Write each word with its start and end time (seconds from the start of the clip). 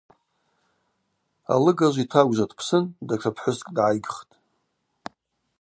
Алыгажв 1.53 1.97
йтагвжва 2.03 2.45
дпсын, 2.49 2.83
датша 3.07 3.31
пхӏвыскӏ 3.35 3.69
дгӏайгхтӏ. 3.75 4.33